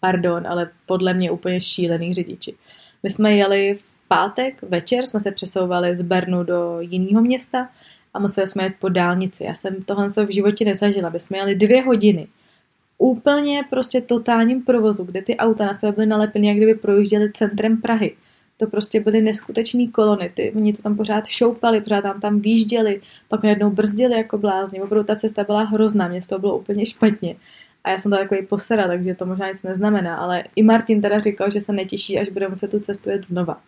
pardon, 0.00 0.46
ale 0.46 0.70
podle 0.86 1.14
mě 1.14 1.30
úplně 1.30 1.60
šílený 1.60 2.14
řidiči. 2.14 2.54
My 3.02 3.10
jsme 3.10 3.32
jeli 3.32 3.74
v 3.74 3.86
pátek 4.08 4.62
večer, 4.62 5.06
jsme 5.06 5.20
se 5.20 5.30
přesouvali 5.30 5.96
z 5.96 6.02
Bernu 6.02 6.42
do 6.42 6.80
jiného 6.80 7.22
města 7.22 7.68
a 8.14 8.18
museli 8.18 8.46
jsme 8.46 8.62
jet 8.62 8.74
po 8.78 8.88
dálnici. 8.88 9.44
Já 9.44 9.54
jsem 9.54 9.82
tohle 9.82 10.08
v 10.26 10.32
životě 10.32 10.64
nezažila. 10.64 11.10
My 11.10 11.20
jsme 11.20 11.38
jeli 11.38 11.54
dvě 11.54 11.82
hodiny 11.82 12.28
úplně 12.98 13.64
prostě 13.70 14.00
totálním 14.00 14.62
provozu, 14.62 15.04
kde 15.04 15.22
ty 15.22 15.36
auta 15.36 15.66
na 15.66 15.74
sebe 15.74 15.92
byly 15.92 16.06
nalepeny, 16.06 16.48
jak 16.48 16.56
kdyby 16.56 16.74
projížděly 16.74 17.32
centrem 17.32 17.80
Prahy 17.80 18.16
to 18.58 18.66
prostě 18.66 19.00
byly 19.00 19.20
neskutečné 19.20 19.86
kolony. 19.86 20.30
Ty, 20.34 20.52
oni 20.56 20.72
to 20.72 20.82
tam 20.82 20.96
pořád 20.96 21.26
šoupali, 21.26 21.80
pořád 21.80 22.02
tam 22.02 22.20
tam 22.20 22.40
výjížděli, 22.40 23.00
pak 23.28 23.42
najednou 23.42 23.70
brzdili 23.70 24.14
jako 24.14 24.38
blázni. 24.38 24.80
Opravdu 24.80 25.06
ta 25.06 25.16
cesta 25.16 25.44
byla 25.44 25.62
hrozná, 25.62 26.08
mě 26.08 26.20
to 26.28 26.38
bylo 26.38 26.58
úplně 26.58 26.86
špatně. 26.86 27.36
A 27.84 27.90
já 27.90 27.98
jsem 27.98 28.10
to 28.10 28.18
takový 28.18 28.46
posera, 28.46 28.86
takže 28.86 29.14
to 29.14 29.26
možná 29.26 29.48
nic 29.48 29.62
neznamená, 29.62 30.16
ale 30.16 30.44
i 30.56 30.62
Martin 30.62 31.02
teda 31.02 31.18
říkal, 31.20 31.50
že 31.50 31.60
se 31.60 31.72
netěší, 31.72 32.18
až 32.18 32.28
bude 32.28 32.48
muset 32.48 32.70
tu 32.70 32.80
cestu 32.80 33.10
jet 33.10 33.26
znova. 33.26 33.60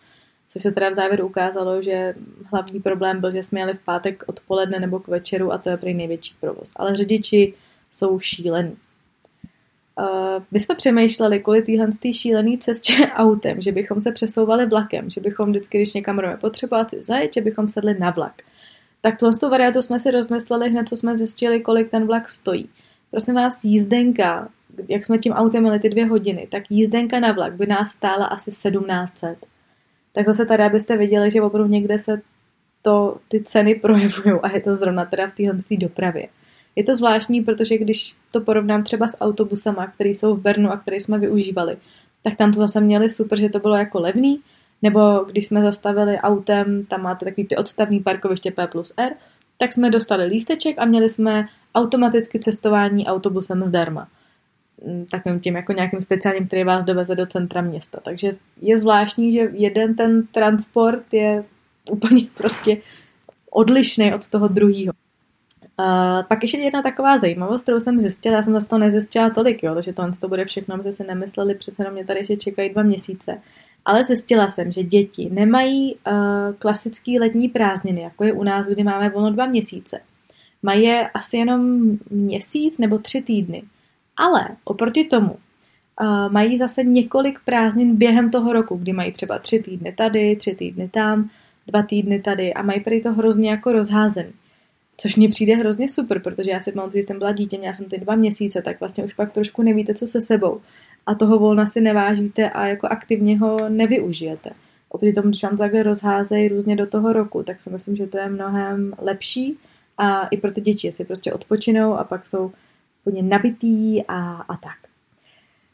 Což 0.51 0.63
se 0.63 0.71
teda 0.71 0.89
v 0.89 0.93
závěru 0.93 1.25
ukázalo, 1.25 1.81
že 1.81 2.15
hlavní 2.45 2.79
problém 2.79 3.21
byl, 3.21 3.31
že 3.31 3.43
jsme 3.43 3.59
jeli 3.59 3.73
v 3.73 3.79
pátek 3.79 4.23
odpoledne 4.27 4.79
nebo 4.79 4.99
k 4.99 5.07
večeru 5.07 5.51
a 5.51 5.57
to 5.57 5.69
je 5.69 5.77
prý 5.77 5.93
největší 5.93 6.35
provoz. 6.39 6.71
Ale 6.75 6.95
řidiči 6.95 7.53
jsou 7.91 8.19
šílení. 8.19 8.77
Uh, 9.99 10.43
my 10.51 10.59
jsme 10.59 10.75
přemýšleli 10.75 11.39
kvůli 11.39 11.61
téhle 11.61 11.87
šílený 12.13 12.57
cestě 12.57 12.93
autem, 13.15 13.61
že 13.61 13.71
bychom 13.71 14.01
se 14.01 14.11
přesouvali 14.11 14.65
vlakem, 14.65 15.09
že 15.09 15.21
bychom 15.21 15.49
vždycky, 15.49 15.77
když 15.77 15.93
někam 15.93 16.15
budeme 16.15 16.37
potřebovat 16.37 16.87
zajet, 17.01 17.33
že 17.33 17.41
bychom 17.41 17.69
sedli 17.69 17.99
na 17.99 18.09
vlak. 18.09 18.41
Tak 19.01 19.19
tuhle 19.19 19.37
tu 19.37 19.49
variantu 19.49 19.81
jsme 19.81 19.99
si 19.99 20.11
rozmysleli 20.11 20.69
hned, 20.69 20.89
co 20.89 20.95
jsme 20.95 21.17
zjistili, 21.17 21.59
kolik 21.59 21.91
ten 21.91 22.07
vlak 22.07 22.29
stojí. 22.29 22.69
Prosím 23.11 23.35
vás, 23.35 23.63
jízdenka, 23.63 24.49
jak 24.87 25.05
jsme 25.05 25.17
tím 25.17 25.33
autem 25.33 25.63
měli 25.63 25.79
ty 25.79 25.89
dvě 25.89 26.05
hodiny, 26.05 26.47
tak 26.51 26.63
jízdenka 26.69 27.19
na 27.19 27.31
vlak 27.31 27.53
by 27.53 27.67
nás 27.67 27.89
stála 27.89 28.25
asi 28.25 28.51
1700. 28.51 29.50
Tak 30.13 30.25
zase 30.25 30.45
tady, 30.45 30.63
abyste 30.63 30.97
viděli, 30.97 31.31
že 31.31 31.41
opravdu 31.41 31.69
někde 31.69 31.99
se 31.99 32.21
to, 32.81 33.17
ty 33.27 33.43
ceny 33.43 33.75
projevují 33.75 34.39
a 34.43 34.51
je 34.51 34.61
to 34.61 34.75
zrovna 34.75 35.05
teda 35.05 35.27
v 35.27 35.35
téhle 35.35 35.57
dopravě. 35.77 36.27
Je 36.75 36.83
to 36.83 36.95
zvláštní, 36.95 37.41
protože 37.41 37.77
když 37.77 38.15
to 38.31 38.41
porovnám 38.41 38.83
třeba 38.83 39.07
s 39.07 39.21
autobusama, 39.21 39.87
které 39.87 40.09
jsou 40.09 40.33
v 40.33 40.41
Bernu 40.41 40.71
a 40.71 40.77
které 40.77 40.97
jsme 40.97 41.19
využívali, 41.19 41.77
tak 42.23 42.37
tam 42.37 42.51
to 42.51 42.59
zase 42.59 42.81
měli 42.81 43.09
super, 43.09 43.39
že 43.39 43.49
to 43.49 43.59
bylo 43.59 43.75
jako 43.75 43.99
levný, 43.99 44.39
nebo 44.81 44.99
když 45.31 45.45
jsme 45.45 45.61
zastavili 45.61 46.17
autem, 46.17 46.85
tam 46.85 47.01
máte 47.01 47.25
takový 47.25 47.47
ty 47.47 47.55
odstavní 47.55 47.99
parkoviště 47.99 48.51
P 48.51 48.67
plus 48.67 48.93
R, 48.97 49.13
tak 49.57 49.73
jsme 49.73 49.89
dostali 49.89 50.25
lísteček 50.25 50.79
a 50.79 50.85
měli 50.85 51.09
jsme 51.09 51.47
automaticky 51.75 52.39
cestování 52.39 53.07
autobusem 53.07 53.65
zdarma. 53.65 54.07
Takovým 55.11 55.39
tím 55.39 55.55
jako 55.55 55.73
nějakým 55.73 56.01
speciálním, 56.01 56.47
který 56.47 56.63
vás 56.63 56.85
doveze 56.85 57.15
do 57.15 57.25
centra 57.25 57.61
města. 57.61 57.99
Takže 58.03 58.35
je 58.61 58.77
zvláštní, 58.77 59.33
že 59.33 59.49
jeden 59.53 59.95
ten 59.95 60.27
transport 60.27 61.13
je 61.13 61.43
úplně 61.91 62.23
prostě 62.37 62.77
odlišný 63.51 64.13
od 64.13 64.29
toho 64.29 64.47
druhého. 64.47 64.93
Uh, 65.79 66.23
pak 66.27 66.41
ještě 66.41 66.57
jedna 66.57 66.81
taková 66.81 67.17
zajímavost, 67.17 67.61
kterou 67.61 67.79
jsem 67.79 67.99
zjistila, 67.99 68.35
já 68.35 68.43
jsem 68.43 68.53
zase 68.53 68.69
to 68.69 68.77
nezjistila 68.77 69.29
tolik, 69.29 69.63
jo, 69.63 69.73
takže 69.73 69.93
to, 69.93 70.03
to 70.21 70.27
bude 70.27 70.45
všechno, 70.45 70.75
aby 70.75 70.93
si 70.93 71.03
nemysleli, 71.03 71.55
přece 71.55 71.83
na 71.83 71.89
mě 71.89 72.05
tady 72.05 72.19
ještě 72.19 72.37
čekají 72.37 72.69
dva 72.69 72.83
měsíce. 72.83 73.41
Ale 73.85 74.03
zjistila 74.03 74.49
jsem, 74.49 74.71
že 74.71 74.83
děti 74.83 75.29
nemají 75.31 75.95
uh, 75.95 76.11
klasický 76.59 77.19
letní 77.19 77.49
prázdniny, 77.49 78.01
jako 78.01 78.23
je 78.23 78.33
u 78.33 78.43
nás, 78.43 78.67
kdy 78.67 78.83
máme 78.83 79.09
volno 79.09 79.31
dva 79.31 79.45
měsíce. 79.45 80.01
Mají 80.63 80.83
je 80.83 81.09
asi 81.09 81.37
jenom 81.37 81.81
měsíc 82.09 82.77
nebo 82.77 82.97
tři 82.97 83.21
týdny. 83.21 83.63
Ale 84.21 84.47
oproti 84.63 85.03
tomu 85.03 85.31
uh, 85.31 86.31
mají 86.31 86.57
zase 86.57 86.83
několik 86.83 87.39
prázdnin 87.45 87.95
během 87.95 88.31
toho 88.31 88.53
roku, 88.53 88.75
kdy 88.75 88.93
mají 88.93 89.11
třeba 89.11 89.39
tři 89.39 89.59
týdny 89.59 89.91
tady, 89.91 90.35
tři 90.35 90.55
týdny 90.55 90.89
tam, 90.89 91.29
dva 91.67 91.83
týdny 91.83 92.21
tady 92.21 92.53
a 92.53 92.61
mají 92.61 92.79
prý 92.79 93.01
to 93.01 93.13
hrozně 93.13 93.49
jako 93.49 93.71
rozházený. 93.71 94.31
Což 94.97 95.15
mi 95.15 95.27
přijde 95.27 95.55
hrozně 95.55 95.89
super, 95.89 96.21
protože 96.21 96.51
já 96.51 96.61
si 96.61 96.71
pamatuju, 96.71 97.01
že 97.01 97.07
jsem 97.07 97.19
byla 97.19 97.31
dítě, 97.31 97.57
měla 97.57 97.73
jsem 97.73 97.85
ty 97.85 97.97
dva 97.97 98.15
měsíce, 98.15 98.61
tak 98.61 98.79
vlastně 98.79 99.03
už 99.03 99.13
pak 99.13 99.31
trošku 99.31 99.63
nevíte, 99.63 99.93
co 99.93 100.07
se 100.07 100.21
sebou. 100.21 100.61
A 101.05 101.15
toho 101.15 101.39
volna 101.39 101.67
si 101.67 101.81
nevážíte 101.81 102.49
a 102.49 102.67
jako 102.67 102.87
aktivně 102.87 103.39
ho 103.39 103.69
nevyužijete. 103.69 104.49
Oproti 104.89 105.13
tomu, 105.13 105.27
když 105.27 105.43
vám 105.43 105.57
takhle 105.57 105.83
rozházejí 105.83 106.47
různě 106.47 106.75
do 106.75 106.87
toho 106.87 107.13
roku, 107.13 107.43
tak 107.43 107.61
si 107.61 107.69
myslím, 107.69 107.95
že 107.95 108.07
to 108.07 108.17
je 108.17 108.29
mnohem 108.29 108.93
lepší 109.01 109.57
a 109.97 110.27
i 110.27 110.37
pro 110.37 110.51
ty 110.51 110.61
děti 110.61 110.91
si 110.91 111.05
prostě 111.05 111.33
odpočinou 111.33 111.93
a 111.93 112.03
pak 112.03 112.27
jsou 112.27 112.51
úplně 113.05 113.23
nabitý 113.23 114.03
a, 114.07 114.31
a 114.33 114.57
tak. 114.57 114.77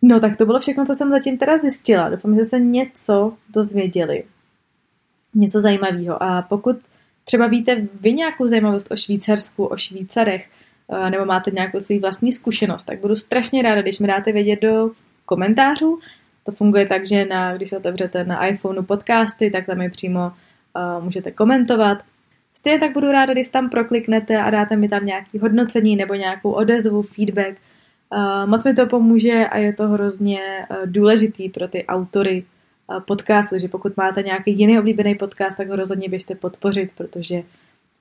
No 0.02 0.20
tak 0.20 0.36
to 0.36 0.46
bylo 0.46 0.60
všechno, 0.60 0.86
co 0.86 0.96
jsem 0.96 1.12
zatím 1.12 1.38
teda 1.38 1.58
zjistila. 1.58 2.10
Doufám, 2.10 2.36
že 2.36 2.44
se 2.44 2.60
něco 2.60 3.34
dozvěděli. 3.50 4.24
Něco 5.36 5.60
zajímavého. 5.60 6.24
A 6.24 6.42
pokud 6.42 6.78
Třeba 7.28 7.48
víte 7.48 7.88
vy 8.02 8.14
nějakou 8.14 8.48
zajímavost 8.48 8.92
o 8.92 8.96
Švýcarsku, 8.96 9.66
o 9.66 9.78
Švýcarech, 9.78 10.50
eh, 10.92 11.10
nebo 11.10 11.26
máte 11.26 11.52
nějakou 11.52 11.80
svou 11.80 12.00
vlastní 12.00 12.32
zkušenost, 12.32 12.84
tak 12.84 13.00
budu 13.00 13.16
strašně 13.16 13.62
ráda, 13.62 13.82
když 13.82 14.00
mi 14.00 14.08
dáte 14.08 14.32
vědět 14.32 14.62
do 14.62 14.92
komentářů. 15.26 16.00
To 16.44 16.52
funguje 16.52 16.86
tak, 16.86 17.06
že 17.06 17.26
na, 17.26 17.58
když 17.58 17.70
se 17.70 17.78
otevřete 17.78 18.24
na 18.24 18.46
iPhoneu 18.46 18.84
podcasty, 18.84 19.52
tak 19.52 19.66
tam 19.66 19.82
je 19.82 19.90
přímo 19.90 20.20
uh, 20.22 21.04
můžete 21.04 21.32
komentovat. 21.32 21.98
Stejně 22.58 22.80
tak 22.80 22.94
budu 22.94 23.12
ráda, 23.12 23.34
když 23.34 23.50
tam 23.50 23.70
prokliknete 23.70 24.38
a 24.38 24.50
dáte 24.50 24.76
mi 24.76 24.90
tam 24.90 25.06
nějaký 25.06 25.40
hodnocení 25.40 25.96
nebo 25.96 26.14
nějakou 26.14 26.52
odezvu, 26.52 27.02
feedback. 27.02 27.58
Uh, 28.12 28.50
moc 28.50 28.64
mi 28.66 28.74
to 28.74 28.86
pomůže 28.86 29.48
a 29.48 29.58
je 29.58 29.74
to 29.74 29.88
hrozně 29.88 30.40
uh, 30.70 30.78
důležitý 30.86 31.50
pro 31.50 31.68
ty 31.68 31.86
autory 31.86 32.46
podcastu, 33.08 33.58
že 33.60 33.68
pokud 33.68 33.98
máte 33.98 34.22
nějaký 34.22 34.60
jiný 34.60 34.80
oblíbený 34.80 35.16
podcast, 35.16 35.58
tak 35.58 35.70
ho 35.70 35.76
rozhodně 35.76 36.10
běžte 36.10 36.36
podpořit, 36.36 36.92
protože 36.98 37.44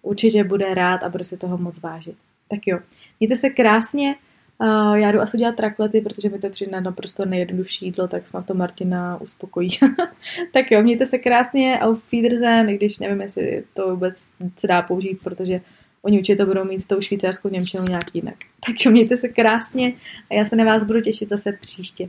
určitě 0.03 0.45
bude 0.45 0.75
rád 0.75 1.03
a 1.03 1.09
bude 1.09 1.25
si 1.25 1.37
toho 1.37 1.59
moc 1.59 1.81
vážit. 1.81 2.17
Tak 2.49 2.61
jo, 2.67 2.79
mějte 3.21 3.37
se 3.37 3.51
krásně, 3.51 4.15
já 4.95 5.13
jdu 5.13 5.21
asi 5.21 5.39
dělat 5.39 5.57
traklety, 5.57 6.01
protože 6.01 6.29
mi 6.29 6.39
to 6.39 6.51
přijde 6.51 6.73
na 6.73 6.81
naprosto 6.81 7.25
nejjednodušší 7.25 7.85
jídlo, 7.85 8.09
tak 8.09 8.29
snad 8.29 8.47
to 8.47 8.55
Martina 8.55 9.21
uspokojí. 9.21 9.69
tak 10.53 10.71
jo, 10.71 10.83
mějte 10.83 11.07
se 11.07 11.19
krásně, 11.19 11.79
auf 11.81 12.13
Wiedersehen, 12.13 12.67
když 12.67 12.99
nevím, 12.99 13.21
jestli 13.21 13.65
to 13.75 13.91
vůbec 13.91 14.27
se 14.57 14.67
dá 14.67 14.83
použít, 14.83 15.19
protože 15.25 15.61
oni 16.03 16.19
určitě 16.19 16.37
to 16.37 16.47
budou 16.47 16.65
mít 16.65 16.79
s 16.79 16.87
tou 16.87 17.01
švýcarskou 17.01 17.49
Němčinou 17.49 17.85
nějak 17.85 18.15
jinak. 18.15 18.37
Tak 18.67 18.77
jo, 18.85 18.93
mějte 18.93 19.17
se 19.17 19.29
krásně 19.29 19.93
a 20.31 20.35
já 20.35 20.45
se 20.45 20.57
na 20.57 20.65
vás 20.65 20.85
budu 20.85 21.01
těšit 21.01 21.29
zase 21.29 21.53
příště. 21.53 22.09